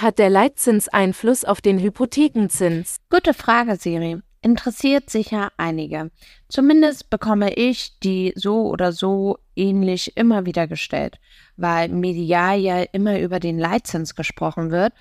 [0.00, 2.96] hat der Leitzins Einfluss auf den Hypothekenzins?
[3.10, 4.20] Gute Frage, Siri.
[4.40, 6.10] Interessiert sicher einige.
[6.48, 11.18] Zumindest bekomme ich die so oder so ähnlich immer wieder gestellt,
[11.56, 14.92] weil medial ja immer über den Leitzins gesprochen wird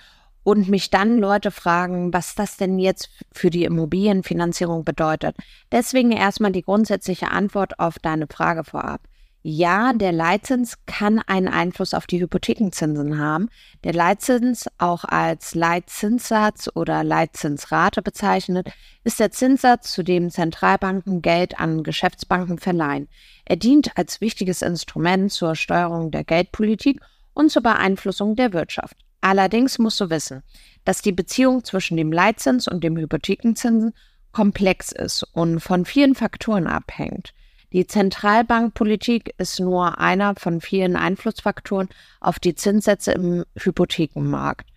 [0.43, 5.35] und mich dann Leute fragen, was das denn jetzt für die Immobilienfinanzierung bedeutet.
[5.71, 9.01] Deswegen erstmal die grundsätzliche Antwort auf deine Frage vorab.
[9.49, 13.47] Ja, der Leitzins kann einen Einfluss auf die Hypothekenzinsen haben.
[13.85, 18.69] Der Leitzins, auch als Leitzinssatz oder Leitzinsrate bezeichnet,
[19.05, 23.07] ist der Zinssatz, zu dem Zentralbanken Geld an Geschäftsbanken verleihen.
[23.45, 26.99] Er dient als wichtiges Instrument zur Steuerung der Geldpolitik
[27.33, 28.97] und zur Beeinflussung der Wirtschaft.
[29.21, 30.43] Allerdings musst du wissen,
[30.83, 33.93] dass die Beziehung zwischen dem Leitzins und dem Hypothekenzinsen
[34.33, 37.33] komplex ist und von vielen Faktoren abhängt.
[37.77, 41.89] Die Zentralbankpolitik ist nur einer von vielen Einflussfaktoren
[42.19, 44.67] auf die Zinssätze im Hypothekenmarkt.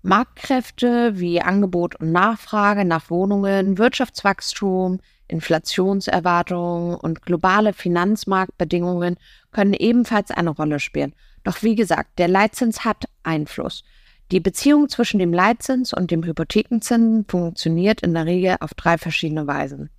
[0.00, 9.18] Marktkräfte wie Angebot und Nachfrage nach Wohnungen, Wirtschaftswachstum, Inflationserwartungen und globale Finanzmarktbedingungen
[9.52, 11.14] können ebenfalls eine Rolle spielen.
[11.44, 13.84] Doch wie gesagt, der Leitzins hat Einfluss.
[14.32, 19.46] Die Beziehung zwischen dem Leitzins und dem Hypothekenzinsen funktioniert in der Regel auf drei verschiedene
[19.46, 19.90] Weisen.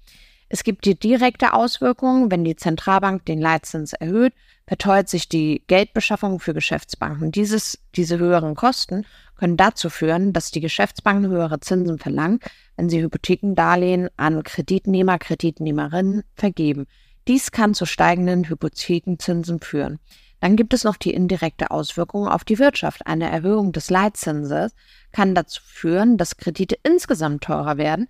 [0.52, 4.33] Es gibt die direkte Auswirkung, wenn die Zentralbank den Leitzins erhöht,
[4.66, 7.31] verteuert sich die Geldbeschaffung für Geschäftsbanken.
[7.31, 9.05] Dieses, diese höheren Kosten
[9.36, 12.39] können dazu führen, dass die Geschäftsbanken höhere Zinsen verlangen,
[12.75, 16.88] wenn sie Hypothekendarlehen an Kreditnehmer, Kreditnehmerinnen vergeben.
[17.27, 19.99] Dies kann zu steigenden Hypothekenzinsen führen.
[20.39, 23.05] Dann gibt es noch die indirekte Auswirkung auf die Wirtschaft.
[23.05, 24.73] Eine Erhöhung des Leitzinses
[25.11, 28.08] kann dazu führen, dass Kredite insgesamt teurer werden,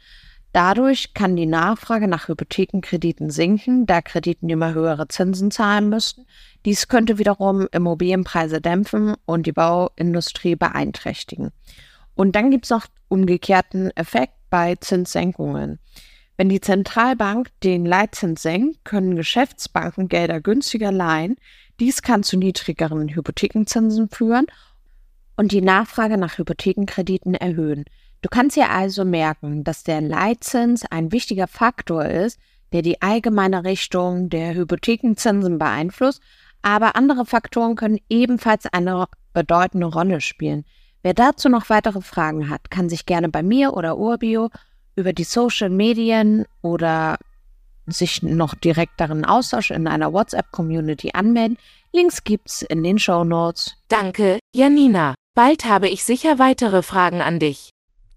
[0.51, 6.25] Dadurch kann die Nachfrage nach Hypothekenkrediten sinken, da Kreditnehmer höhere Zinsen zahlen müssten.
[6.65, 11.51] Dies könnte wiederum Immobilienpreise dämpfen und die Bauindustrie beeinträchtigen.
[12.15, 15.79] Und dann gibt es noch umgekehrten Effekt bei Zinssenkungen.
[16.35, 21.35] Wenn die Zentralbank den Leitzins senkt, können Geschäftsbanken Gelder günstiger leihen.
[21.79, 24.47] Dies kann zu niedrigeren Hypothekenzinsen führen
[25.35, 27.85] und die Nachfrage nach Hypothekenkrediten erhöhen.
[28.21, 32.37] Du kannst dir also merken, dass der Leitzins ein wichtiger Faktor ist,
[32.73, 36.21] der die allgemeine Richtung der Hypothekenzinsen beeinflusst,
[36.61, 40.65] aber andere Faktoren können ebenfalls eine bedeutende Rolle spielen.
[41.01, 44.49] Wer dazu noch weitere Fragen hat, kann sich gerne bei mir oder Urbio
[44.95, 47.17] über die Social Medien oder
[47.87, 51.57] sich noch direkt darin austauschen in einer WhatsApp-Community anmelden.
[51.93, 53.77] Links gibt's in den Show Notes.
[53.87, 55.15] Danke, Janina.
[55.33, 57.71] Bald habe ich sicher weitere Fragen an dich.